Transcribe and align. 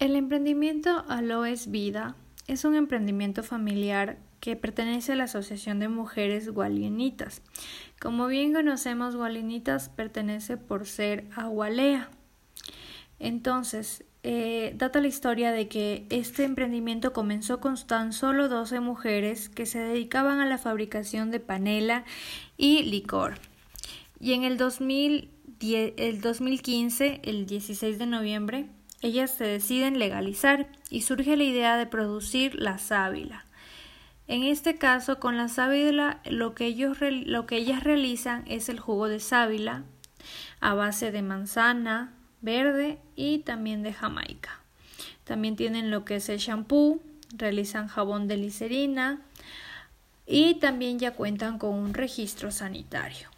El 0.00 0.16
emprendimiento 0.16 1.04
Aloes 1.08 1.70
Vida 1.70 2.16
es 2.46 2.64
un 2.64 2.74
emprendimiento 2.74 3.42
familiar 3.42 4.16
que 4.40 4.56
pertenece 4.56 5.12
a 5.12 5.16
la 5.16 5.24
Asociación 5.24 5.78
de 5.78 5.88
Mujeres 5.88 6.48
Gualinitas. 6.48 7.42
Como 8.00 8.26
bien 8.26 8.54
conocemos, 8.54 9.14
Gualinitas 9.14 9.90
pertenece 9.90 10.56
por 10.56 10.86
ser 10.86 11.26
agualea. 11.36 12.08
Entonces, 13.18 14.02
eh, 14.22 14.72
data 14.74 15.02
la 15.02 15.08
historia 15.08 15.52
de 15.52 15.68
que 15.68 16.06
este 16.08 16.44
emprendimiento 16.44 17.12
comenzó 17.12 17.60
con 17.60 17.76
tan 17.86 18.14
solo 18.14 18.48
12 18.48 18.80
mujeres 18.80 19.50
que 19.50 19.66
se 19.66 19.80
dedicaban 19.80 20.40
a 20.40 20.46
la 20.46 20.56
fabricación 20.56 21.30
de 21.30 21.40
panela 21.40 22.06
y 22.56 22.84
licor. 22.84 23.34
Y 24.18 24.32
en 24.32 24.44
el, 24.44 24.56
2010, 24.56 25.92
el 25.98 26.22
2015, 26.22 27.20
el 27.22 27.44
16 27.44 27.98
de 27.98 28.06
noviembre, 28.06 28.70
ellas 29.00 29.30
se 29.30 29.44
deciden 29.44 29.98
legalizar 29.98 30.68
y 30.90 31.02
surge 31.02 31.36
la 31.36 31.44
idea 31.44 31.76
de 31.76 31.86
producir 31.86 32.54
la 32.54 32.78
sábila. 32.78 33.46
En 34.26 34.42
este 34.42 34.76
caso, 34.76 35.18
con 35.18 35.36
la 35.36 35.48
sábila, 35.48 36.20
lo 36.24 36.54
que, 36.54 36.66
ellos, 36.66 36.98
lo 37.00 37.46
que 37.46 37.56
ellas 37.56 37.82
realizan 37.82 38.44
es 38.46 38.68
el 38.68 38.78
jugo 38.78 39.08
de 39.08 39.18
sábila 39.18 39.82
a 40.60 40.74
base 40.74 41.10
de 41.10 41.22
manzana 41.22 42.12
verde 42.40 42.98
y 43.16 43.40
también 43.40 43.82
de 43.82 43.92
Jamaica. 43.92 44.60
También 45.24 45.56
tienen 45.56 45.90
lo 45.90 46.04
que 46.04 46.16
es 46.16 46.28
el 46.28 46.38
shampoo, 46.38 47.00
realizan 47.32 47.88
jabón 47.88 48.28
de 48.28 48.36
glicerina 48.36 49.20
y 50.26 50.54
también 50.54 50.98
ya 50.98 51.14
cuentan 51.14 51.58
con 51.58 51.74
un 51.74 51.94
registro 51.94 52.50
sanitario. 52.50 53.28